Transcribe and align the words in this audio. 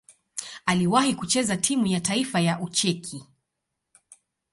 Aliwahi 0.65 1.15
kucheza 1.15 1.57
timu 1.57 1.87
ya 1.87 1.99
taifa 2.01 2.39
ya 2.39 2.59
Ucheki. 2.59 3.25